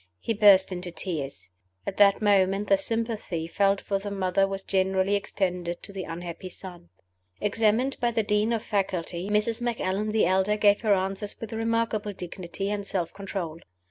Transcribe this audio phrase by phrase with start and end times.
[0.19, 1.51] He burst into tears.
[1.85, 6.49] At that moment the sympathy felt for the mother was generally extended to the unhappy
[6.49, 6.89] son.
[7.39, 9.61] Examined by the Dean of Faculty, Mrs.
[9.61, 13.59] Macallan the elder gave her answers with remarkable dignity and self control.